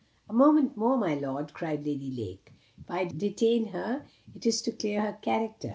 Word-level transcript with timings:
"A 0.27 0.33
moment 0.33 0.75
more, 0.75 0.97
my 0.97 1.13
lord," 1.13 1.53
cried 1.53 1.85
Lady 1.85 2.09
Lake. 2.09 2.53
"If 2.79 2.89
I 2.89 3.05
detain 3.05 3.65
her 3.67 4.03
it 4.33 4.47
is 4.47 4.59
to 4.63 4.71
clear 4.71 4.99
her 4.99 5.19
character. 5.21 5.69